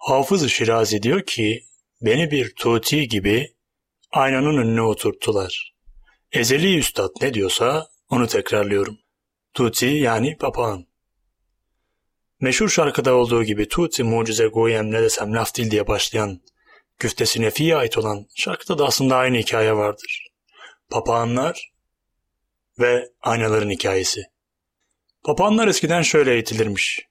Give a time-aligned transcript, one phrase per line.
[0.00, 1.64] Hafız-ı Şirazi diyor ki,
[2.02, 3.54] beni bir tuti gibi
[4.10, 5.74] aynanın önüne oturttular.
[6.32, 8.98] Ezeli üstad ne diyorsa onu tekrarlıyorum.
[9.54, 10.86] Tuti yani papağan.
[12.40, 16.40] Meşhur şarkıda olduğu gibi Tuti mucize goyem ne desem laf değil diye başlayan
[16.98, 20.26] güftesi nefiye ait olan şarkıda da aslında aynı hikaye vardır.
[20.90, 21.72] Papağanlar
[22.78, 24.22] ve aynaların hikayesi.
[25.24, 27.10] Papağanlar eskiden şöyle eğitilirmiş.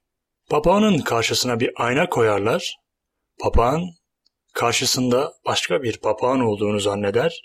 [0.50, 2.80] Papağanın karşısına bir ayna koyarlar.
[3.40, 3.82] Papağan
[4.54, 7.42] karşısında başka bir papağan olduğunu zanneder.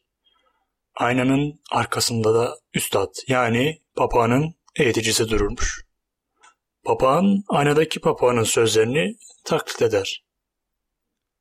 [0.95, 5.85] Aynanın arkasında da üstad yani papağanın eğiticisi dururmuş.
[6.85, 10.25] Papağan aynadaki papağanın sözlerini taklit eder.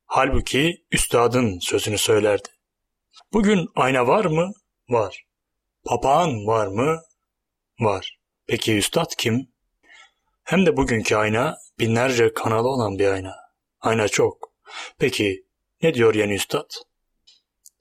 [0.05, 2.49] Halbuki üstadın sözünü söylerdi.
[3.33, 4.51] Bugün ayna var mı?
[4.89, 5.25] Var.
[5.85, 7.01] Papağan var mı?
[7.79, 8.17] Var.
[8.47, 9.53] Peki üstad kim?
[10.43, 13.35] Hem de bugünkü ayna binlerce kanalı olan bir ayna.
[13.81, 14.42] Ayna çok.
[14.99, 15.43] Peki
[15.81, 16.69] ne diyor yeni üstad?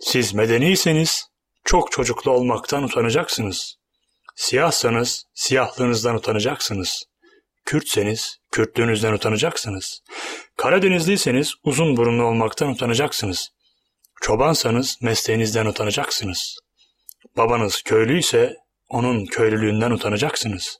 [0.01, 1.27] Siz medeniyseniz
[1.65, 3.79] çok çocuklu olmaktan utanacaksınız.
[4.35, 7.05] Siyahsanız siyahlığınızdan utanacaksınız.
[7.65, 10.03] Kürtseniz Kürtlüğünüzden utanacaksınız.
[10.57, 13.53] Karadenizliyseniz uzun burunlu olmaktan utanacaksınız.
[14.20, 16.59] Çobansanız mesleğinizden utanacaksınız.
[17.37, 18.57] Babanız köylüyse
[18.89, 20.79] onun köylülüğünden utanacaksınız.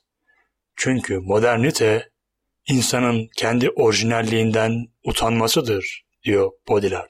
[0.75, 2.09] Çünkü modernite
[2.67, 7.07] insanın kendi orijinalliğinden utanmasıdır, diyor Baudelaire.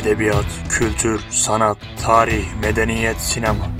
[0.00, 3.70] Edebiyat, kültür, sanat, tarih, medeniyet, sinema.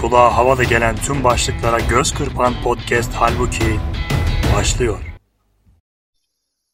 [0.00, 3.80] Kulağa havalı gelen tüm başlıklara göz kırpan podcast halbuki
[4.56, 4.98] başlıyor.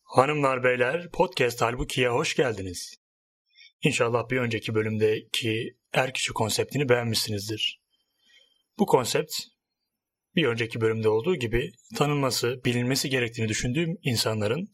[0.02, 2.94] Hanımlar beyler podcast halbukiye hoş geldiniz.
[3.82, 7.81] İnşallah bir önceki bölümdeki er kişi konseptini beğenmişsinizdir.
[8.78, 9.32] Bu konsept
[10.36, 14.68] bir önceki bölümde olduğu gibi tanınması, bilinmesi gerektiğini düşündüğüm insanların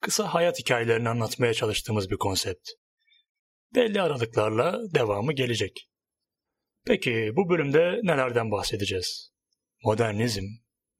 [0.00, 2.68] kısa hayat hikayelerini anlatmaya çalıştığımız bir konsept
[3.74, 5.88] belli aralıklarla devamı gelecek.
[6.86, 9.32] Peki bu bölümde nelerden bahsedeceğiz?
[9.84, 10.44] Modernizm,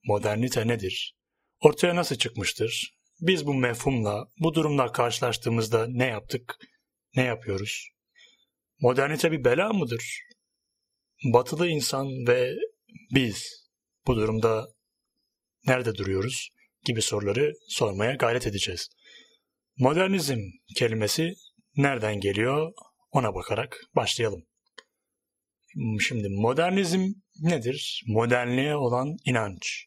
[0.04, 1.16] modernite nedir?
[1.60, 2.98] Ortaya nasıl çıkmıştır?
[3.20, 6.56] Biz bu mefhumla, bu durumla karşılaştığımızda ne yaptık,
[7.16, 7.88] ne yapıyoruz?
[8.80, 10.20] Modernite bir bela mıdır?
[11.24, 12.54] Batılı insan ve
[13.14, 13.66] biz
[14.06, 14.68] bu durumda
[15.66, 16.48] nerede duruyoruz
[16.84, 18.88] gibi soruları sormaya gayret edeceğiz.
[19.76, 20.38] Modernizm
[20.76, 21.34] kelimesi
[21.76, 22.72] nereden geliyor
[23.10, 24.46] ona bakarak başlayalım.
[26.00, 28.02] Şimdi modernizm nedir?
[28.06, 29.86] Modernliğe olan inanç.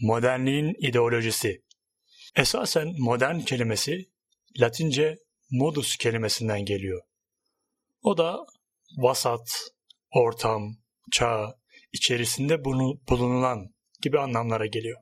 [0.00, 1.62] Modernliğin ideolojisi.
[2.36, 4.10] Esasen modern kelimesi
[4.60, 5.16] Latince
[5.50, 7.02] modus kelimesinden geliyor.
[8.02, 8.38] O da
[8.96, 9.70] vasat,
[10.10, 10.76] ortam,
[11.12, 11.54] çağ,
[11.92, 12.64] içerisinde
[13.08, 15.00] bulunulan gibi anlamlara geliyor.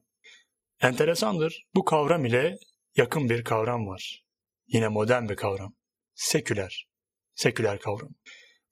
[0.81, 2.59] Enteresandır, bu kavram ile
[2.97, 4.25] yakın bir kavram var.
[4.67, 5.75] Yine modern bir kavram
[6.15, 6.89] seküler.
[7.35, 8.11] Seküler kavram.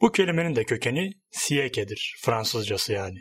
[0.01, 2.17] Bu kelimenin de kökeni sieke'dir.
[2.21, 3.19] Fransızcası yani.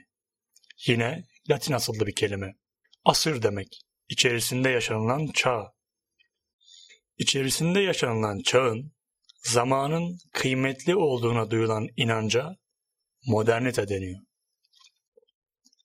[0.88, 2.54] Yine Latin asıllı bir kelime.
[3.06, 3.82] Asır demek.
[4.10, 5.72] İçerisinde yaşanılan çağ.
[7.18, 8.92] İçerisinde yaşanılan çağın
[9.44, 12.56] zamanın kıymetli olduğuna duyulan inanca
[13.26, 14.20] modernite deniyor.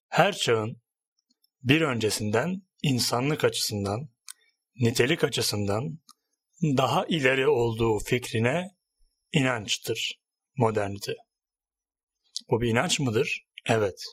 [0.09, 0.83] Her çağın
[1.63, 4.09] bir öncesinden insanlık açısından,
[4.77, 5.99] nitelik açısından
[6.63, 8.69] daha ileri olduğu fikrine
[9.33, 10.21] inançtır
[10.57, 11.15] modernite.
[12.51, 13.47] Bu bir inanç mıdır?
[13.67, 14.05] Evet,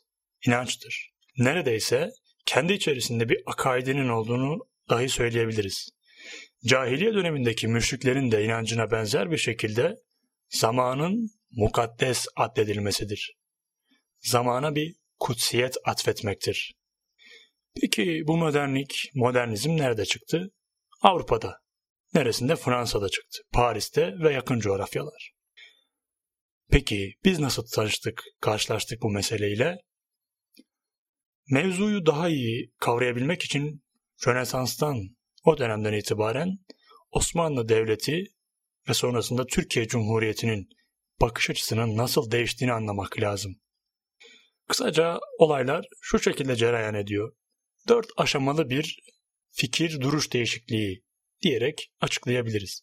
[0.47, 1.11] inançtır.
[1.38, 2.09] Neredeyse
[2.45, 5.89] kendi içerisinde bir akaidinin olduğunu dahi söyleyebiliriz.
[6.65, 9.95] Cahiliye dönemindeki müşriklerin de inancına benzer bir şekilde
[10.49, 13.38] zamanın mukaddes addedilmesidir.
[14.19, 16.75] Zamana bir kutsiyet atfetmektir.
[17.81, 20.52] Peki bu modernlik, modernizm nerede çıktı?
[21.02, 21.59] Avrupa'da.
[22.13, 22.56] Neresinde?
[22.56, 23.44] Fransa'da çıktı.
[23.52, 25.31] Paris'te ve yakın coğrafyalar.
[26.71, 29.77] Peki biz nasıl tanıştık, karşılaştık bu meseleyle?
[31.50, 33.83] Mevzuyu daha iyi kavrayabilmek için
[34.27, 34.98] Rönesans'tan
[35.44, 36.57] o dönemden itibaren
[37.12, 38.24] Osmanlı Devleti
[38.89, 40.69] ve sonrasında Türkiye Cumhuriyeti'nin
[41.22, 43.62] bakış açısının nasıl değiştiğini anlamak lazım.
[44.68, 47.36] Kısaca olaylar şu şekilde cereyan ediyor.
[47.88, 49.00] Dört aşamalı bir
[49.52, 51.04] fikir duruş değişikliği
[51.42, 52.81] diyerek açıklayabiliriz.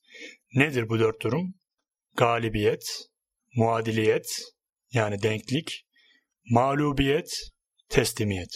[0.55, 1.55] Nedir bu dört durum?
[2.17, 3.09] Galibiyet,
[3.57, 4.43] muadiliyet
[4.91, 5.87] yani denklik,
[6.51, 7.51] mağlubiyet,
[7.89, 8.51] teslimiyet.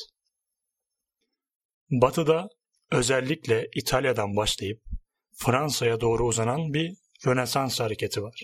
[1.91, 2.49] Batı'da
[2.91, 4.83] özellikle İtalya'dan başlayıp
[5.35, 6.97] Fransa'ya doğru uzanan bir
[7.27, 8.43] Rönesans hareketi var.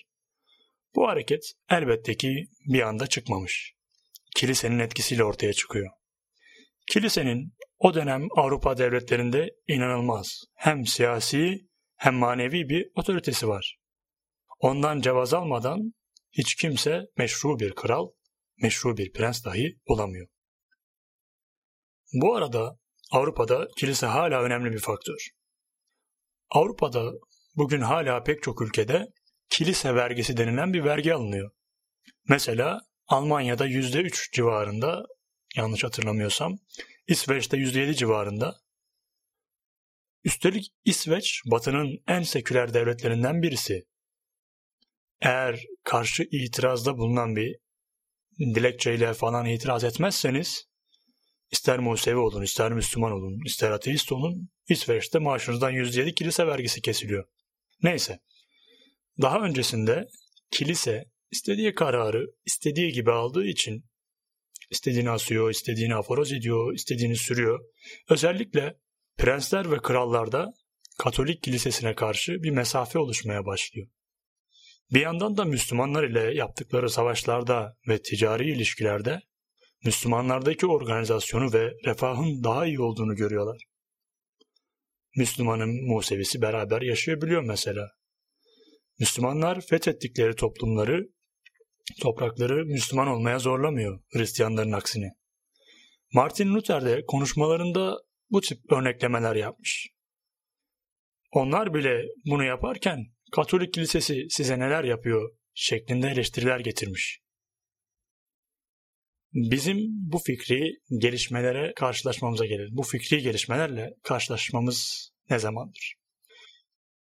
[0.94, 3.75] Bu hareket elbette ki bir anda çıkmamış.
[4.37, 5.91] kilisenin etkisiyle ortaya çıkıyor.
[6.87, 13.79] Kilisenin o dönem Avrupa devletlerinde inanılmaz hem siyasi hem manevi bir otoritesi var.
[14.58, 15.94] Ondan cevaz almadan
[16.32, 18.08] hiç kimse meşru bir kral,
[18.62, 20.29] meşru bir prens dahi olamıyor.
[22.12, 22.79] Bu arada
[23.11, 25.29] Avrupa'da kilise hala önemli bir faktör.
[26.50, 27.12] Avrupa'da
[27.56, 29.06] bugün hala pek çok ülkede
[29.49, 31.50] kilise vergisi denilen bir vergi alınıyor.
[32.29, 35.05] Mesela Almanya'da %3 civarında
[35.56, 36.58] yanlış hatırlamıyorsam,
[37.06, 38.56] İsveç'te %7 civarında.
[40.25, 43.85] Üstelik İsveç batının en seküler devletlerinden birisi.
[45.20, 47.56] Eğer karşı itirazda bulunan bir
[48.38, 50.64] dilekçeyle falan itiraz etmezseniz
[51.50, 57.25] ister Musevi olun, ister Müslüman olun, ister ateist olun İsveç'te maaşınızdan %7 kilise vergisi kesiliyor.
[57.82, 58.19] Neyse.
[59.22, 60.08] Daha öncesinde
[60.50, 63.84] kilise istediği kararı istediği gibi aldığı için
[64.70, 67.61] istediğini asıyor, istediğini aforoz ediyor, istediğini sürüyor.
[68.11, 68.76] Özellikle
[69.19, 70.52] prensler ve krallarda
[70.99, 73.88] Katolik kilisesine karşı bir mesafe oluşmaya başlıyor.
[74.93, 79.20] Bir yandan da Müslümanlar ile yaptıkları savaşlarda ve ticari ilişkilerde
[79.84, 83.62] Müslümanlardaki organizasyonu ve refahın daha iyi olduğunu görüyorlar.
[85.16, 87.90] Müslümanın Musevisi beraber yaşayabiliyor mesela.
[88.99, 91.08] Müslümanlar fethettikleri toplumları,
[92.02, 95.12] toprakları Müslüman olmaya zorlamıyor Hristiyanların aksine.
[96.12, 97.96] Martin Luther de konuşmalarında
[98.31, 99.88] bu tip örneklemeler yapmış.
[101.32, 102.99] Onlar bile bunu yaparken
[103.32, 107.20] Katolik Kilisesi size neler yapıyor şeklinde eleştiriler getirmiş.
[109.32, 112.69] Bizim bu fikri gelişmelere karşılaşmamıza gelir.
[112.73, 115.94] Bu fikri gelişmelerle karşılaşmamız ne zamandır?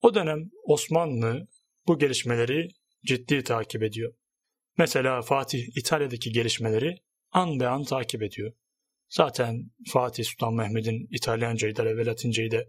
[0.00, 1.48] O dönem Osmanlı
[1.90, 2.68] bu gelişmeleri
[3.04, 4.14] ciddi takip ediyor.
[4.78, 6.96] Mesela Fatih İtalya'daki gelişmeleri
[7.32, 8.52] an be an takip ediyor.
[9.08, 12.64] Zaten Fatih Sultan Mehmet'in İtalyancayı da ve Latincayı da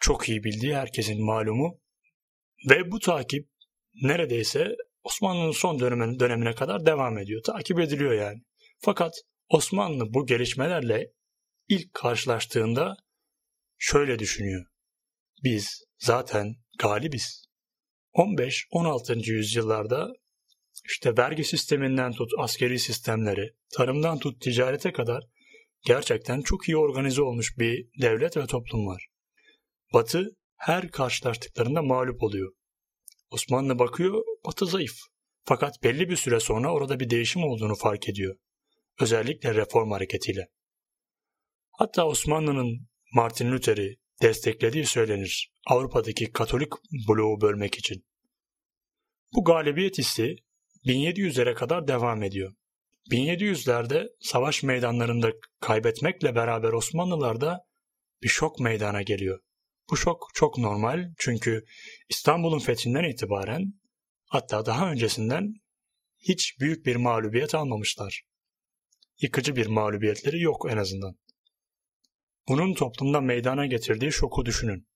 [0.00, 1.80] çok iyi bildiği herkesin malumu.
[2.70, 3.48] Ve bu takip
[4.02, 7.42] neredeyse Osmanlı'nın son dönemine, dönemine kadar devam ediyor.
[7.42, 8.42] Takip ediliyor yani.
[8.78, 9.12] Fakat
[9.48, 11.12] Osmanlı bu gelişmelerle
[11.68, 12.96] ilk karşılaştığında
[13.78, 14.64] şöyle düşünüyor.
[15.44, 17.49] Biz zaten galibiz.
[18.14, 19.30] 15-16.
[19.30, 20.12] yüzyıllarda
[20.84, 25.24] işte vergi sisteminden tut askeri sistemleri, tarımdan tut ticarete kadar
[25.86, 29.06] gerçekten çok iyi organize olmuş bir devlet ve toplum var.
[29.94, 32.52] Batı her karşılaştıklarında mağlup oluyor.
[33.30, 34.96] Osmanlı bakıyor, Batı zayıf.
[35.44, 38.36] Fakat belli bir süre sonra orada bir değişim olduğunu fark ediyor.
[39.00, 40.48] Özellikle reform hareketiyle.
[41.70, 46.72] Hatta Osmanlı'nın Martin Luther'i desteklediği söylenir Avrupa'daki Katolik
[47.08, 48.04] bloğu bölmek için.
[49.34, 50.36] Bu galibiyet hissi
[50.86, 52.54] 1700'lere kadar devam ediyor.
[53.10, 57.58] 1700'lerde savaş meydanlarında kaybetmekle beraber Osmanlılarda
[58.22, 59.40] bir şok meydana geliyor.
[59.90, 61.64] Bu şok çok normal çünkü
[62.08, 63.74] İstanbul'un fethinden itibaren
[64.26, 65.54] hatta daha öncesinden
[66.18, 68.22] hiç büyük bir mağlubiyet almamışlar.
[69.20, 71.16] Yıkıcı bir mağlubiyetleri yok en azından.
[72.50, 74.88] Bunun toplumda meydana getirdiği şoku düşünün.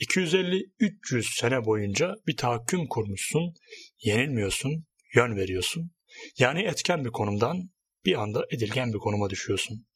[0.00, 3.54] 250-300 sene boyunca bir tahakküm kurmuşsun,
[3.98, 4.84] yenilmiyorsun,
[5.14, 5.90] yön veriyorsun.
[6.38, 7.70] Yani etken bir konumdan
[8.04, 9.86] bir anda edilgen bir konuma düşüyorsun.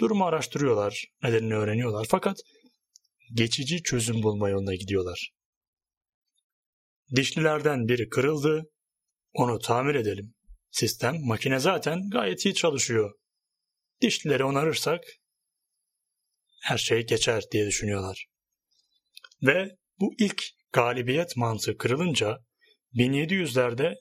[0.00, 2.36] Durumu araştırıyorlar, nedenini öğreniyorlar fakat
[3.32, 5.32] geçici çözüm bulma yoluna gidiyorlar.
[7.16, 8.70] Dişlilerden biri kırıldı,
[9.32, 10.34] onu tamir edelim.
[10.70, 13.12] Sistem, makine zaten gayet iyi çalışıyor.
[14.00, 15.04] Dişlileri onarırsak
[16.66, 18.26] her şey geçer diye düşünüyorlar.
[19.42, 22.38] Ve bu ilk galibiyet mantığı kırılınca
[22.94, 23.94] 1700'lerde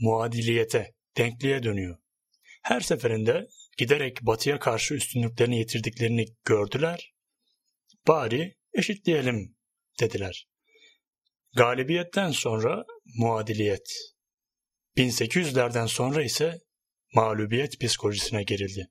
[0.00, 1.98] muadiliyete, denkliğe dönüyor.
[2.62, 3.46] Her seferinde
[3.78, 7.14] giderek batıya karşı üstünlüklerini yitirdiklerini gördüler.
[8.08, 9.56] Bari eşitleyelim
[10.00, 10.48] dediler.
[11.56, 13.88] Galibiyetten sonra muadiliyet.
[14.96, 16.58] 1800'lerden sonra ise
[17.14, 18.88] mağlubiyet psikolojisine girildi.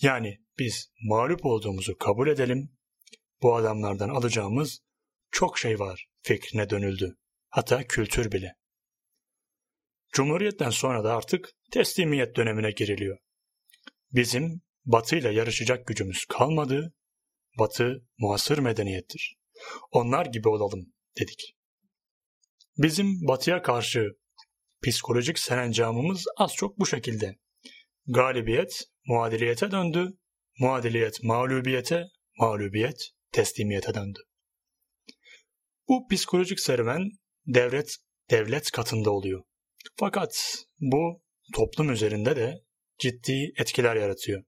[0.00, 2.70] Yani biz mağlup olduğumuzu kabul edelim,
[3.42, 4.80] bu adamlardan alacağımız
[5.30, 7.16] çok şey var fikrine dönüldü.
[7.48, 8.54] Hatta kültür bile.
[10.12, 13.18] Cumhuriyetten sonra da artık teslimiyet dönemine giriliyor.
[14.12, 16.94] Bizim Batı ile yarışacak gücümüz kalmadı.
[17.58, 19.36] Batı muasır medeniyettir.
[19.90, 21.56] Onlar gibi olalım dedik.
[22.78, 24.08] Bizim Batı'ya karşı
[24.84, 27.38] psikolojik serencamımız az çok bu şekilde.
[28.06, 30.12] Galibiyet muadiliyete döndü,
[30.62, 32.04] muadiliyet mağlubiyete,
[32.38, 34.18] mağlubiyet teslimiyete döndü.
[35.88, 37.10] Bu psikolojik serüven
[37.46, 37.96] devlet
[38.30, 39.42] devlet katında oluyor.
[39.96, 41.22] Fakat bu
[41.54, 42.54] toplum üzerinde de
[42.98, 44.42] ciddi etkiler yaratıyor.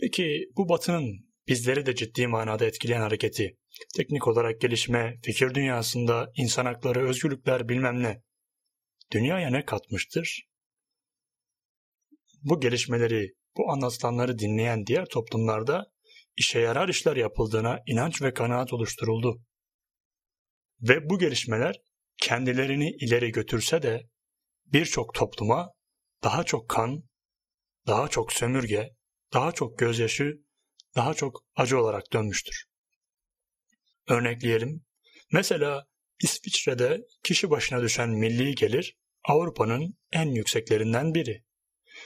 [0.00, 3.58] Peki bu batının bizleri de ciddi manada etkileyen hareketi,
[3.96, 8.22] teknik olarak gelişme, fikir dünyasında insan hakları, özgürlükler bilmem ne,
[9.12, 10.48] dünyaya ne katmıştır?
[12.42, 15.86] Bu gelişmeleri, bu anlatılanları dinleyen diğer toplumlarda
[16.36, 19.42] işe yarar işler yapıldığına inanç ve kanaat oluşturuldu.
[20.80, 21.76] Ve bu gelişmeler
[22.16, 24.02] kendilerini ileri götürse de
[24.66, 25.70] birçok topluma
[26.24, 27.02] daha çok kan,
[27.86, 28.90] daha çok sömürge,
[29.32, 30.32] daha çok gözyaşı,
[30.96, 32.64] daha çok acı olarak dönmüştür.
[34.08, 34.84] Örnekleyelim.
[35.32, 35.86] Mesela
[36.22, 41.45] İsviçre'de kişi başına düşen milli gelir Avrupa'nın en yükseklerinden biri.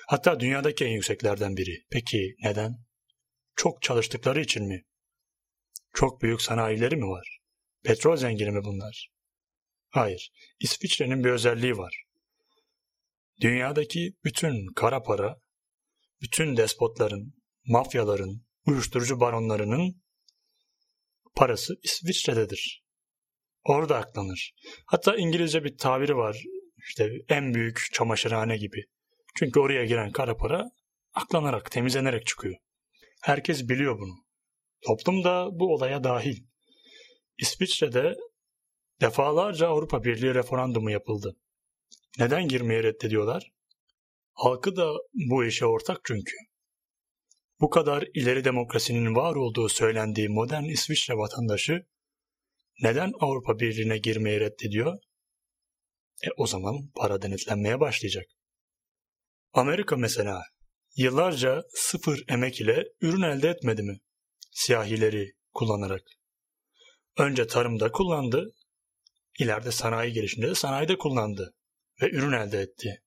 [0.08, 1.84] Hatta dünyadaki en yükseklerden biri.
[1.90, 2.76] Peki neden?
[3.56, 4.84] Çok çalıştıkları için mi?
[5.94, 7.38] Çok büyük sanayileri mi var?
[7.84, 9.10] Petrol zengini mi bunlar?
[9.88, 10.32] Hayır.
[10.60, 12.04] İsviçre'nin bir özelliği var.
[13.40, 15.36] Dünyadaki bütün kara para,
[16.22, 20.02] bütün despotların, mafyaların, uyuşturucu baronlarının
[21.34, 22.84] parası İsviçre'dedir.
[23.64, 24.52] Orada aklanır.
[24.86, 26.44] Hatta İngilizce bir tabiri var.
[26.78, 28.84] İşte en büyük çamaşırhane gibi.
[29.34, 30.70] Çünkü oraya giren kara para
[31.14, 32.56] aklanarak, temizlenerek çıkıyor.
[33.22, 34.14] Herkes biliyor bunu.
[34.86, 36.44] Toplum da bu olaya dahil.
[37.38, 38.14] İsviçre'de
[39.00, 41.36] defalarca Avrupa Birliği referandumu yapıldı.
[42.18, 43.50] Neden girmeyi reddediyorlar?
[44.32, 46.36] Halkı da bu işe ortak çünkü.
[47.60, 51.86] Bu kadar ileri demokrasinin var olduğu söylendiği modern İsviçre vatandaşı
[52.82, 54.98] neden Avrupa Birliği'ne girmeyi reddediyor?
[56.26, 58.24] E o zaman para denetlenmeye başlayacak.
[59.52, 60.42] Amerika mesela
[60.96, 63.98] yıllarca sıfır emek ile ürün elde etmedi mi?
[64.50, 66.02] Siyahileri kullanarak.
[67.18, 68.54] Önce tarımda kullandı,
[69.38, 71.54] ileride sanayi gelişinde de sanayide kullandı
[72.02, 73.02] ve ürün elde etti.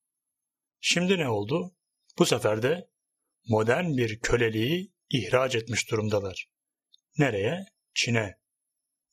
[0.80, 1.76] Şimdi ne oldu?
[2.18, 2.90] Bu sefer de
[3.48, 6.48] modern bir köleliği ihraç etmiş durumdalar.
[7.18, 7.66] Nereye?
[7.94, 8.36] Çin'e.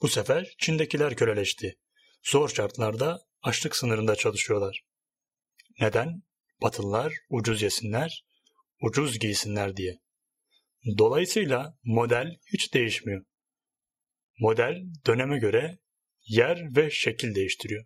[0.02, 1.78] Bu sefer Çin'dekiler köleleşti.
[2.22, 4.82] Zor şartlarda açlık sınırında çalışıyorlar.
[5.80, 6.22] Neden?
[6.62, 8.24] Batılılar ucuz yesinler,
[8.82, 9.98] ucuz giysinler diye.
[10.98, 13.24] Dolayısıyla model hiç değişmiyor.
[14.38, 15.78] Model döneme göre
[16.26, 17.84] yer ve şekil değiştiriyor.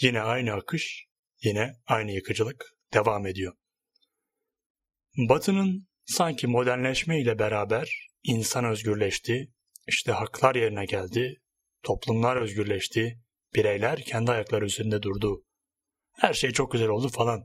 [0.00, 1.06] Yine aynı akış,
[1.42, 2.64] yine aynı yıkıcılık
[2.94, 3.54] devam ediyor.
[5.28, 9.52] Batı'nın sanki modernleşme ile beraber insan özgürleşti,
[9.86, 11.42] işte haklar yerine geldi,
[11.82, 13.18] toplumlar özgürleşti,
[13.54, 15.44] bireyler kendi ayakları üzerinde durdu.
[16.18, 17.44] Her şey çok güzel oldu falan.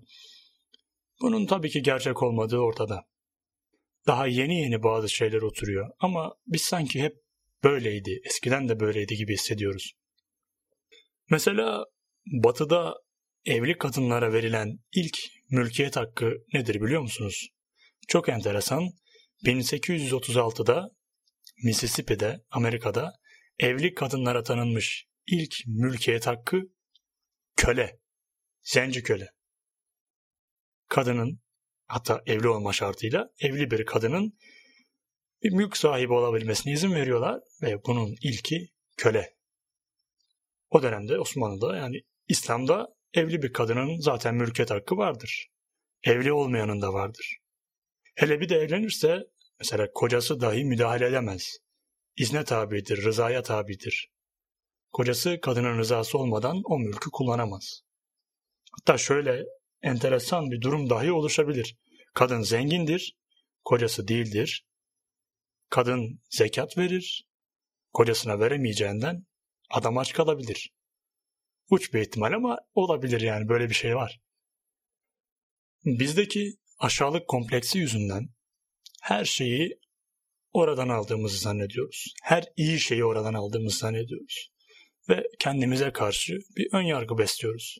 [1.22, 3.04] Bunun tabii ki gerçek olmadığı ortada.
[4.08, 7.14] Daha yeni yeni bazı şeyler oturuyor ama biz sanki hep
[7.64, 9.94] böyleydi, eskiden de böyleydi gibi hissediyoruz.
[11.30, 11.86] Mesela
[12.26, 12.96] Batı'da
[13.46, 15.18] evli kadınlara verilen ilk
[15.50, 17.50] mülkiyet hakkı nedir biliyor musunuz?
[18.08, 18.90] Çok enteresan.
[19.46, 20.90] 1836'da
[21.64, 23.14] Mississippi'de, Amerika'da
[23.60, 26.62] evli kadınlara tanınmış ilk mülkiyet hakkı
[27.56, 28.00] köle,
[28.64, 29.30] zenci köle.
[30.88, 31.40] Kadının
[31.88, 34.38] hatta evli olma şartıyla evli bir kadının
[35.44, 39.36] bir mülk sahibi olabilmesine izin veriyorlar ve bunun ilki köle.
[40.70, 45.50] O dönemde Osmanlı'da yani İslam'da evli bir kadının zaten mülkiyet hakkı vardır.
[46.04, 47.38] Evli olmayanın da vardır.
[48.16, 49.20] Hele bir de evlenirse
[49.60, 51.58] mesela kocası dahi müdahale edemez.
[52.16, 54.12] İzne tabidir, rızaya tabidir.
[54.92, 57.82] Kocası kadının rızası olmadan o mülkü kullanamaz.
[58.80, 59.44] Hatta şöyle
[59.82, 61.78] enteresan bir durum dahi oluşabilir.
[62.14, 63.18] Kadın zengindir,
[63.64, 64.66] kocası değildir.
[65.70, 67.26] Kadın zekat verir,
[67.94, 69.26] kocasına veremeyeceğinden
[69.70, 70.74] adam aç kalabilir.
[71.70, 74.22] Uç bir ihtimal ama olabilir yani böyle bir şey var.
[75.86, 78.30] Bizdeki aşağılık kompleksi yüzünden
[79.02, 79.80] her şeyi
[80.52, 82.14] oradan aldığımızı zannediyoruz.
[82.24, 84.52] Her iyi şeyi oradan aldığımızı zannediyoruz.
[85.10, 87.78] Ve kendimize karşı bir ön yargı besliyoruz.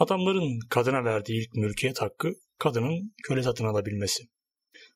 [0.00, 4.24] Adamların kadına verdiği ilk mülkiyet hakkı kadının köle satın alabilmesi.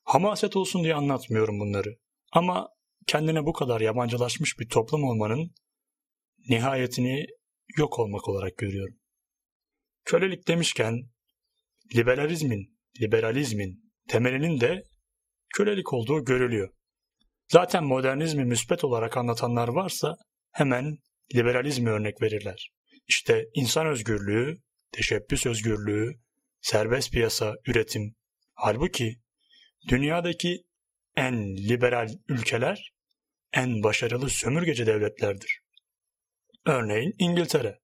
[0.04, 1.96] Hamaset olsun diye anlatmıyorum bunları.
[2.32, 2.68] Ama
[3.06, 5.50] kendine bu kadar yabancılaşmış bir toplum olmanın
[6.48, 7.26] nihayetini
[7.78, 8.96] yok olmak olarak görüyorum.
[10.04, 10.94] Kölelik demişken
[11.94, 14.82] liberalizmin, liberalizmin temelinin de
[15.54, 16.68] kölelik olduğu görülüyor.
[17.48, 20.16] Zaten modernizmi müspet olarak anlatanlar varsa
[20.52, 20.96] hemen
[21.34, 22.70] liberalizmi örnek verirler.
[23.08, 24.63] İşte insan özgürlüğü,
[24.94, 26.20] teşebbüs özgürlüğü,
[26.60, 28.16] serbest piyasa, üretim.
[28.54, 29.20] Halbuki
[29.88, 30.64] dünyadaki
[31.16, 32.92] en liberal ülkeler
[33.52, 35.60] en başarılı sömürgeci devletlerdir.
[36.66, 37.78] Örneğin İngiltere.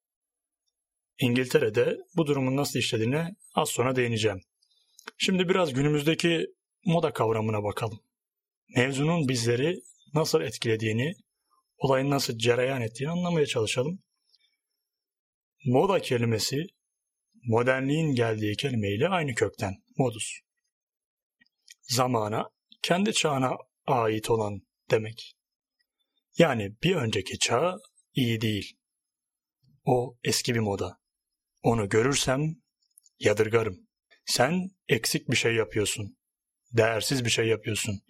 [1.18, 4.40] İngiltere'de bu durumun nasıl işlediğine az sonra değineceğim.
[5.18, 6.46] Şimdi biraz günümüzdeki
[6.84, 8.00] moda kavramına bakalım.
[8.76, 9.80] Mevzunun bizleri
[10.14, 11.14] nasıl etkilediğini,
[11.78, 14.02] olayın nasıl cereyan ettiğini anlamaya çalışalım.
[15.64, 16.66] Moda kelimesi
[17.42, 20.40] modernliğin geldiği kelimeyle aynı kökten, modus.
[21.82, 22.50] Zamana,
[22.82, 23.56] kendi çağına
[23.86, 25.36] ait olan demek.
[26.38, 27.76] Yani bir önceki çağ
[28.14, 28.76] iyi değil.
[29.84, 31.00] O eski bir moda.
[31.62, 32.40] Onu görürsem
[33.18, 33.88] yadırgarım.
[34.24, 36.16] Sen eksik bir şey yapıyorsun.
[36.72, 38.00] Değersiz bir şey yapıyorsun.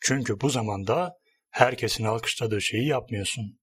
[0.00, 1.14] Çünkü bu zamanda
[1.50, 3.60] herkesin alkışladığı şeyi yapmıyorsun.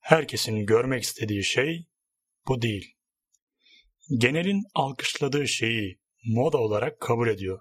[0.00, 1.86] Herkesin görmek istediği şey
[2.48, 2.94] bu değil.
[4.18, 7.60] Genelin alkışladığı şeyi moda olarak kabul ediyor.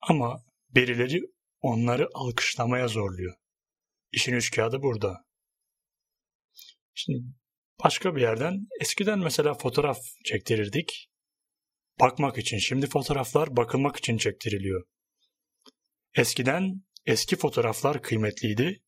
[0.00, 1.20] Ama birileri
[1.60, 3.34] onları alkışlamaya zorluyor.
[4.12, 5.24] İşin üç kağıdı burada.
[6.94, 7.24] Şimdi
[7.84, 11.10] başka bir yerden eskiden mesela fotoğraf çektirirdik.
[12.00, 12.58] Bakmak için.
[12.58, 14.84] Şimdi fotoğraflar bakılmak için çektiriliyor.
[16.14, 18.82] Eskiden eski fotoğraflar kıymetliydi.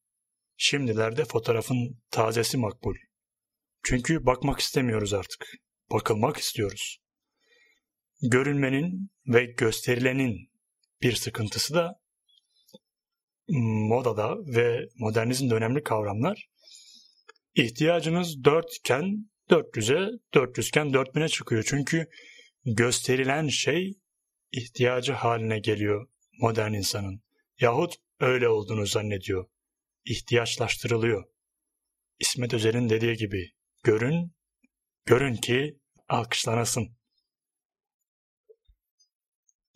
[0.57, 2.95] Şimdilerde fotoğrafın tazesi makbul.
[3.83, 5.47] Çünkü bakmak istemiyoruz artık.
[5.93, 7.01] Bakılmak istiyoruz.
[8.23, 10.51] Görünmenin ve gösterilenin
[11.03, 12.01] bir sıkıntısı da
[13.89, 16.49] modada ve modernizmde önemli kavramlar.
[17.55, 21.65] İhtiyacınız 4 iken 400'e, 400 iken 4000'e çıkıyor.
[21.67, 22.07] Çünkü
[22.65, 23.95] gösterilen şey
[24.53, 26.09] ihtiyacı haline geliyor
[26.41, 27.23] modern insanın.
[27.61, 29.47] Yahut öyle olduğunu zannediyor.
[30.05, 31.25] İhtiyaçlaştırılıyor.
[32.19, 33.51] İsmet Özel'in dediği gibi
[33.85, 34.33] görün,
[35.05, 35.80] görün ki
[36.11, 36.97] alkışlanasın.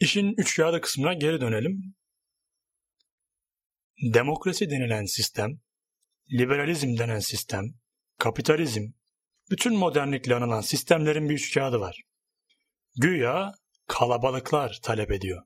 [0.00, 1.95] İşin üç kağıdı kısmına geri dönelim.
[4.14, 5.61] Demokrasi denilen sistem,
[6.33, 7.64] liberalizm denen sistem,
[8.19, 8.83] kapitalizm,
[9.50, 12.03] bütün modernlikle anılan sistemlerin bir üç kağıdı var.
[12.97, 13.53] Güya
[13.87, 15.43] kalabalıklar talep ediyor.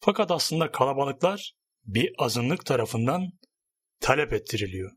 [0.00, 3.32] Fakat aslında kalabalıklar bir azınlık tarafından
[4.00, 4.92] talep ettiriliyor.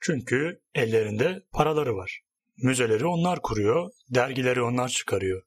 [0.00, 2.27] Çünkü ellerinde paraları var.
[2.62, 5.42] Müzeleri onlar kuruyor, dergileri onlar çıkarıyor.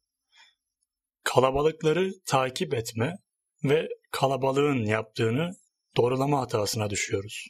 [1.23, 3.15] Kalabalıkları takip etme
[3.63, 5.51] ve kalabalığın yaptığını
[5.97, 7.47] doğrulama hatasına düşüyoruz.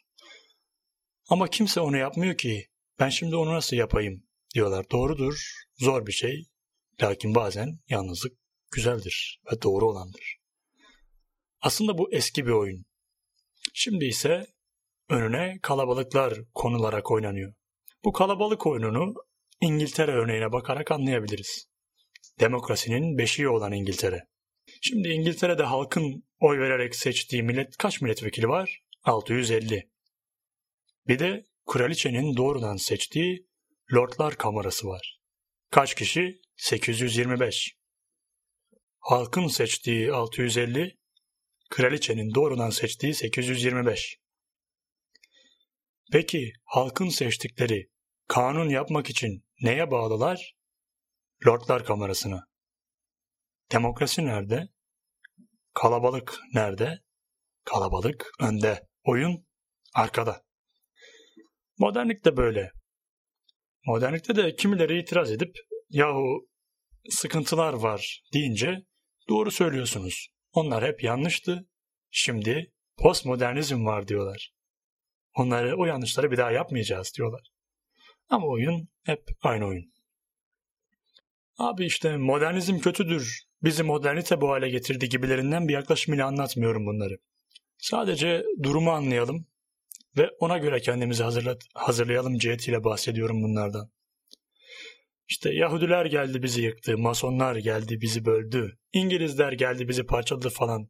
[1.29, 2.67] Ama kimse onu yapmıyor ki.
[2.99, 4.85] Ben şimdi onu nasıl yapayım diyorlar.
[4.91, 5.41] Doğrudur,
[5.77, 6.45] zor bir şey.
[7.01, 8.33] Lakin bazen yalnızlık
[8.71, 10.37] güzeldir ve doğru olandır.
[11.61, 12.85] Aslında bu eski bir oyun.
[13.73, 14.45] Şimdi ise
[15.09, 17.53] önüne kalabalıklar konularak oynanıyor.
[18.03, 19.13] Bu kalabalık oyununu
[19.61, 21.67] İngiltere örneğine bakarak anlayabiliriz.
[22.39, 24.27] Demokrasinin beşiği olan İngiltere.
[24.81, 28.83] Şimdi İngiltere'de halkın oy vererek seçtiği millet kaç milletvekili var?
[29.03, 29.89] 650.
[31.07, 33.47] Bir de kraliçenin doğrudan seçtiği
[33.93, 35.19] Lordlar Kamerası var.
[35.71, 36.41] Kaç kişi?
[36.55, 37.75] 825.
[38.99, 40.97] Halkın seçtiği 650,
[41.69, 44.17] kraliçenin doğrudan seçtiği 825.
[46.11, 47.89] Peki halkın seçtikleri
[48.27, 50.55] kanun yapmak için neye bağlılar?
[51.47, 52.47] Lordlar Kamerası'na.
[53.71, 54.67] Demokrasi nerede?
[55.73, 56.99] Kalabalık nerede?
[57.65, 59.45] Kalabalık önde, oyun
[59.95, 60.43] arkada.
[61.77, 62.71] Modernlik de böyle.
[63.85, 65.55] Modernlikte de kimileri itiraz edip
[65.89, 66.49] yahu
[67.09, 68.77] sıkıntılar var deyince
[69.29, 70.27] doğru söylüyorsunuz.
[70.51, 71.67] Onlar hep yanlıştı.
[72.11, 74.51] Şimdi postmodernizm var diyorlar.
[75.33, 77.51] Onları o yanlışları bir daha yapmayacağız diyorlar.
[78.31, 79.91] Ama oyun hep aynı oyun.
[81.57, 87.17] Abi işte modernizm kötüdür, bizi modernite bu hale getirdi gibilerinden bir yaklaşım ile anlatmıyorum bunları.
[87.77, 89.45] Sadece durumu anlayalım
[90.17, 93.91] ve ona göre kendimizi hazırla hazırlayalım cihetiyle bahsediyorum bunlardan.
[95.29, 100.89] İşte Yahudiler geldi bizi yıktı, Masonlar geldi bizi böldü, İngilizler geldi bizi parçaladı falan.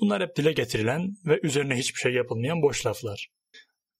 [0.00, 3.35] Bunlar hep dile getirilen ve üzerine hiçbir şey yapılmayan boş laflar.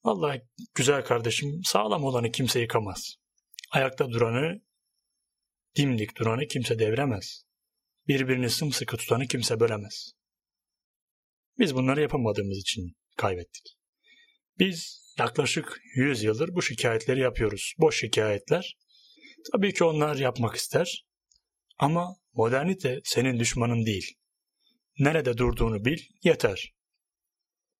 [0.04, 0.42] Vallahi
[0.74, 3.16] güzel kardeşim sağlam olanı kimse yıkamaz.
[3.70, 4.62] Ayakta duranı,
[5.76, 7.44] dimdik duranı kimse devremez.
[8.08, 10.12] Birbirini sımsıkı tutanı kimse bölemez.
[11.58, 13.76] Biz bunları yapamadığımız için kaybettik.
[14.58, 17.74] Biz yaklaşık 100 yıldır bu şikayetleri yapıyoruz.
[17.78, 18.76] Boş şikayetler.
[19.52, 21.06] Tabii ki onlar yapmak ister.
[21.78, 24.14] Ama modernite senin düşmanın değil.
[24.98, 26.74] Nerede durduğunu bil yeter.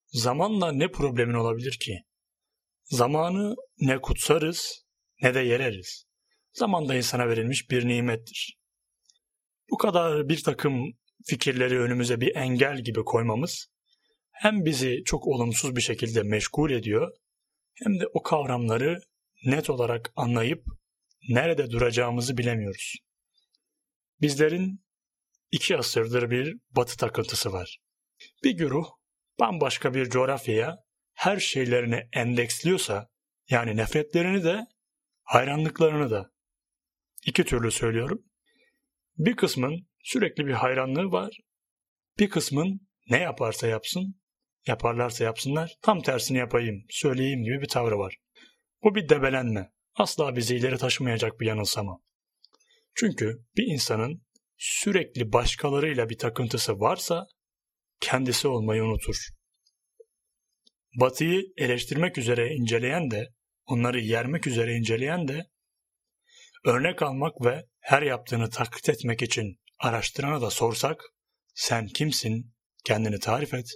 [0.07, 2.03] Zamanla ne problemin olabilir ki?
[2.89, 4.85] Zamanı ne kutsarız
[5.21, 6.05] ne de yereriz.
[6.53, 8.57] Zaman da insana verilmiş bir nimettir.
[9.71, 10.93] Bu kadar bir takım
[11.25, 13.67] fikirleri önümüze bir engel gibi koymamız
[14.31, 17.11] hem bizi çok olumsuz bir şekilde meşgul ediyor
[17.73, 18.99] hem de o kavramları
[19.45, 20.63] net olarak anlayıp
[21.29, 22.95] nerede duracağımızı bilemiyoruz.
[24.21, 24.83] Bizlerin
[25.51, 27.77] iki asırdır bir batı takıntısı var.
[28.43, 28.85] Bir güruh
[29.39, 30.86] bambaşka bir coğrafyaya
[31.17, 33.09] her şeylerini endeksliyorsa
[33.49, 34.67] yani nefretlerini de
[35.23, 36.31] hayranlıklarını da
[37.25, 38.23] iki türlü söylüyorum.
[39.17, 41.37] Bir kısmın sürekli bir hayranlığı var.
[42.19, 44.21] Bir kısmın ne yaparsa yapsın,
[44.67, 48.17] yaparlarsa yapsınlar tam tersini yapayım, söyleyeyim gibi bir tavrı var.
[48.83, 49.71] Bu bir debelenme.
[49.95, 51.99] Asla bizi ileri taşımayacak bir yanılsama.
[52.95, 54.21] Çünkü bir insanın
[54.57, 57.27] sürekli başkalarıyla bir takıntısı varsa
[57.99, 59.36] kendisi olmayı unutur.
[60.97, 63.27] Batıyı eleştirmek üzere inceleyen de,
[63.65, 65.45] onları yermek üzere inceleyen de,
[66.65, 71.03] örnek almak ve her yaptığını taklit etmek için araştırana da sorsak,
[71.53, 72.53] sen kimsin,
[72.85, 73.69] kendini tarif et.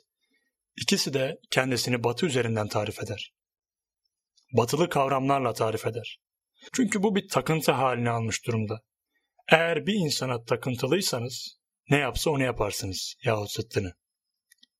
[0.75, 3.33] İkisi de kendisini batı üzerinden tarif eder.
[4.53, 6.19] Batılı kavramlarla tarif eder.
[6.73, 8.81] Çünkü bu bir takıntı halini almış durumda.
[9.47, 11.57] Eğer bir insana takıntılıysanız
[11.89, 13.93] ne yapsa onu yaparsınız yahut zıttını.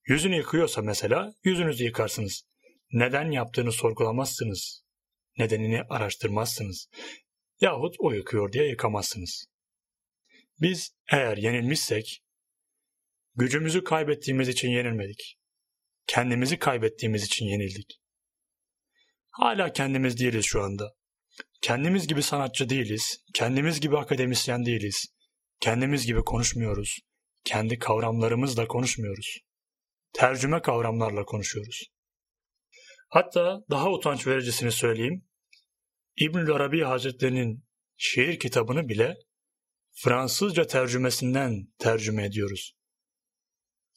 [0.06, 2.44] Yüzünü yıkıyorsa mesela yüzünüzü yıkarsınız.
[2.92, 4.84] Neden yaptığını sorgulamazsınız.
[5.38, 6.90] Nedenini araştırmazsınız.
[7.62, 9.46] Yahut o yıkıyor diye yıkamazsınız.
[10.62, 12.24] Biz eğer yenilmişsek
[13.36, 15.38] gücümüzü kaybettiğimiz için yenilmedik.
[16.08, 18.02] Kendimizi kaybettiğimiz için yenildik.
[19.32, 20.94] Hala kendimiz değiliz şu anda.
[21.62, 25.06] Kendimiz gibi sanatçı değiliz, kendimiz gibi akademisyen değiliz,
[25.60, 27.00] kendimiz gibi konuşmuyoruz,
[27.44, 29.40] kendi kavramlarımızla konuşmuyoruz.
[30.14, 31.88] Tercüme kavramlarla konuşuyoruz.
[33.10, 35.28] Hatta daha utanç vericisini söyleyeyim.
[36.16, 37.66] İbnül Arabi Hazretleri'nin
[37.98, 39.18] şiir kitabını bile
[39.92, 42.74] Fransızca tercümesinden tercüme ediyoruz.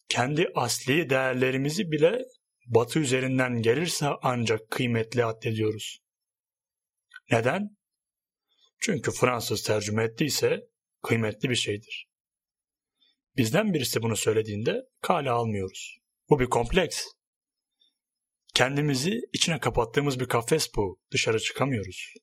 [0.09, 2.18] Kendi asli değerlerimizi bile
[2.66, 5.98] batı üzerinden gelirse ancak kıymetli addediyoruz.
[7.31, 7.77] Neden?
[8.81, 10.61] Çünkü Fransız tercüme ettiyse
[11.03, 12.09] kıymetli bir şeydir.
[13.37, 16.04] Bizden birisi bunu söylediğinde kale almıyoruz.
[16.31, 17.07] Bu bir kompleks.
[18.55, 21.01] Kendimizi içine kapattığımız bir kafes bu.
[21.13, 22.15] Dışarı çıkamıyoruz.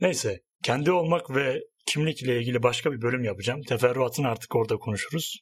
[0.00, 3.62] Neyse, kendi olmak ve kimlik ile ilgili başka bir bölüm yapacağım.
[3.62, 5.40] Teferruatını artık orada konuşuruz.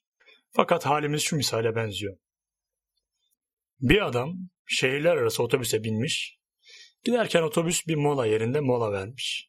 [0.50, 2.16] Fakat halimiz şu misale benziyor.
[3.80, 4.32] Bir adam
[4.66, 6.36] şehirler arası otobüse binmiş
[7.06, 9.48] Giderken otobüs bir mola yerinde mola vermiş.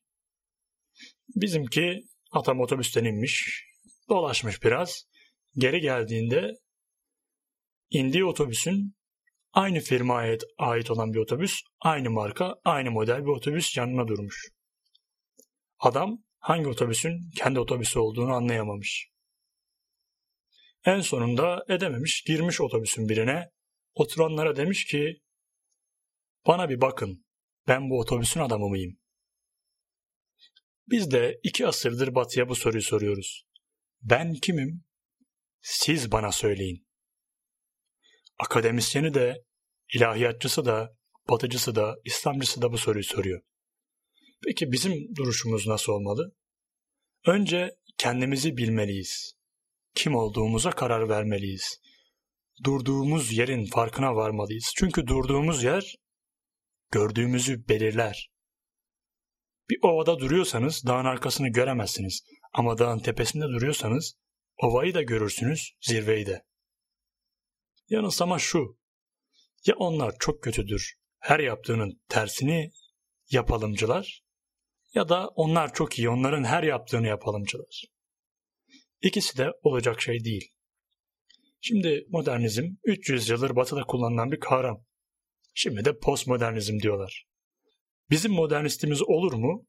[1.35, 3.65] Bizimki atam otobüsten inmiş,
[4.09, 5.07] dolaşmış biraz.
[5.55, 6.51] Geri geldiğinde
[7.89, 8.95] indiği otobüsün
[9.53, 14.49] aynı firmaya ait olan bir otobüs, aynı marka, aynı model bir otobüs yanına durmuş.
[15.79, 19.09] Adam hangi otobüsün kendi otobüsü olduğunu anlayamamış.
[20.85, 23.51] En sonunda edememiş, girmiş otobüsün birine,
[23.93, 25.21] oturanlara demiş ki,
[26.47, 27.25] bana bir bakın,
[27.67, 28.99] ben bu otobüsün adamı mıyım?
[30.87, 33.47] Biz de iki asırdır batıya bu soruyu soruyoruz.
[34.01, 34.83] Ben kimim?
[35.61, 36.86] Siz bana söyleyin.
[38.39, 39.43] Akademisyeni de,
[39.93, 40.95] ilahiyatçısı da,
[41.29, 43.41] batıcısı da, İslamcısı da bu soruyu soruyor.
[44.45, 46.35] Peki bizim duruşumuz nasıl olmalı?
[47.25, 49.33] Önce kendimizi bilmeliyiz.
[49.95, 51.79] Kim olduğumuza karar vermeliyiz.
[52.63, 54.73] Durduğumuz yerin farkına varmalıyız.
[54.77, 55.95] Çünkü durduğumuz yer
[56.91, 58.29] gördüğümüzü belirler.
[59.69, 62.21] Bir ovada duruyorsanız dağın arkasını göremezsiniz
[62.53, 64.13] ama dağın tepesinde duruyorsanız
[64.57, 66.43] ovayı da görürsünüz, zirveyi de.
[67.89, 68.77] Yanılsama şu,
[69.65, 72.71] ya onlar çok kötüdür, her yaptığının tersini
[73.29, 74.21] yapalımcılar
[74.93, 77.83] ya da onlar çok iyi, onların her yaptığını yapalımcılar.
[79.01, 80.51] İkisi de olacak şey değil.
[81.61, 84.83] Şimdi modernizm 300 yıldır batıda kullanılan bir kavram.
[85.53, 87.25] Şimdi de postmodernizm diyorlar.
[88.09, 89.65] Bizim modernistimiz olur mu?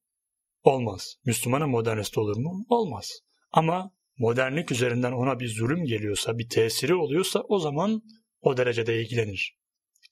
[0.62, 1.16] Olmaz.
[1.24, 2.66] Müslümanın modernist olur mu?
[2.68, 3.20] Olmaz.
[3.52, 8.02] Ama modernlik üzerinden ona bir zulüm geliyorsa, bir tesiri oluyorsa o zaman
[8.40, 9.58] o derecede ilgilenir.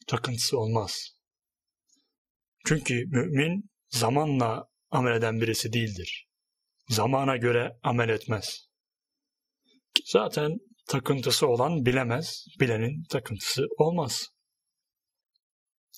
[0.07, 1.17] Takıntısı olmaz.
[2.67, 6.29] Çünkü mümin zamanla amel eden birisi değildir.
[6.89, 8.69] Zamana göre amel etmez.
[10.05, 14.37] Zaten takıntısı olan bilemez, bilenin takıntısı olmaz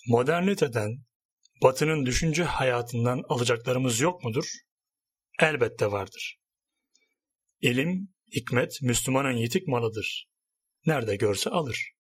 [0.07, 1.05] moderniteden,
[1.63, 4.45] batının düşünce hayatından alacaklarımız yok mudur?
[5.41, 6.39] Elbette vardır.
[7.61, 10.29] İlim, hikmet Müslümanın yitik malıdır.
[10.87, 11.93] Nerede görse alır.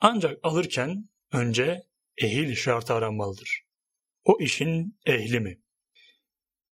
[0.00, 1.82] Ancak alırken önce
[2.16, 3.62] ehil şartı aranmalıdır.
[4.24, 5.60] O işin ehli mi?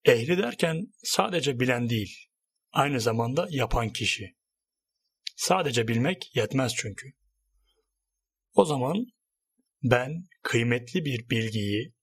[0.04, 2.16] Ehli derken sadece bilen değil,
[2.72, 4.36] aynı zamanda yapan kişi.
[5.36, 7.12] Sadece bilmek yetmez çünkü.
[8.52, 9.06] O zaman
[9.82, 11.94] ben kıymetli bir bilgiyi,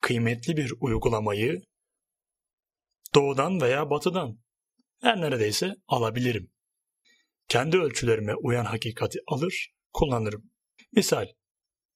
[0.00, 1.62] kıymetli bir uygulamayı
[3.14, 4.43] doğudan veya batıdan
[5.04, 6.50] Her neredeyse alabilirim.
[7.48, 10.50] Kendi ölçülerime uyan hakikati alır, kullanırım.
[10.92, 11.26] Misal,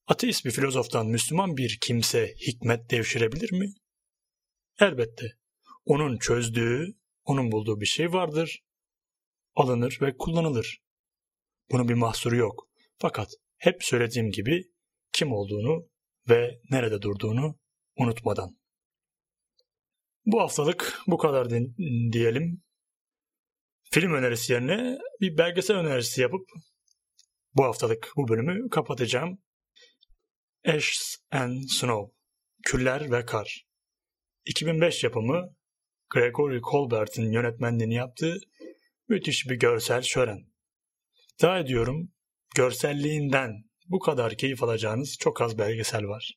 [0.07, 3.73] ateist bir filozoftan Müslüman bir kimse hikmet devşirebilir mi?
[4.81, 5.27] Elbette.
[5.85, 6.87] Onun çözdüğü,
[7.25, 8.65] onun bulduğu bir şey vardır.
[9.55, 10.83] Alınır ve kullanılır.
[11.71, 12.69] Bunun bir mahsuru yok.
[12.99, 14.65] Fakat hep söylediğim gibi
[15.13, 15.89] kim olduğunu
[16.29, 17.59] ve nerede durduğunu
[17.97, 18.59] unutmadan.
[20.27, 21.51] Bu haftalık bu kadar
[22.13, 22.68] diyelim.
[23.91, 26.49] Film önerisi yerine bir belgesel önerisi yapıp
[27.55, 29.39] bu haftalık bu bölümü kapatacağım.
[30.67, 32.15] Ash and Snow,
[32.65, 33.67] Küller ve Kar.
[34.45, 35.57] 2005 yapımı
[36.11, 38.37] Gregory Colbert'in yönetmenliğini yaptığı
[39.09, 40.39] müthiş bir görsel şölen.
[41.35, 42.13] İddia ediyorum
[42.57, 46.35] görselliğinden bu kadar keyif alacağınız çok az belgesel var.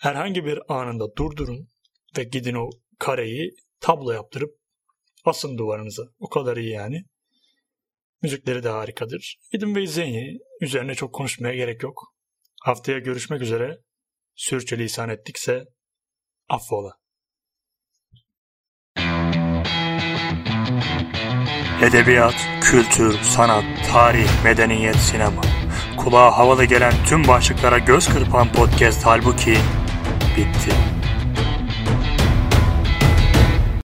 [0.00, 1.68] Herhangi bir anında durdurun
[2.18, 4.57] ve gidin o kareyi tablo yaptırıp
[5.28, 6.02] asın duvarınıza.
[6.18, 7.04] O kadar iyi yani.
[8.22, 9.38] Müzikleri de harikadır.
[9.52, 10.38] Gidin ve izleyin.
[10.60, 12.14] Üzerine çok konuşmaya gerek yok.
[12.62, 13.78] Haftaya görüşmek üzere.
[14.34, 15.64] Sürçülisan ettikse
[16.48, 16.92] affola.
[21.82, 25.42] Edebiyat, kültür, sanat, tarih, medeniyet, sinema.
[25.96, 29.54] Kulağa havalı gelen tüm başlıklara göz kırpan podcast halbuki
[30.36, 30.87] bitti.